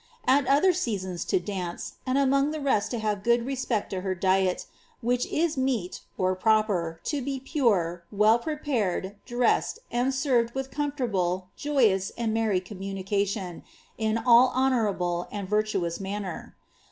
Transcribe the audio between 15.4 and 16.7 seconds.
virtuous manner.